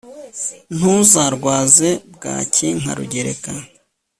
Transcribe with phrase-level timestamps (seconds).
[0.75, 3.51] ntuzarwaze bwaki nka rugereka